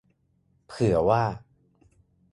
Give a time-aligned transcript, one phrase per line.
[0.67, 1.23] เผื่อว่า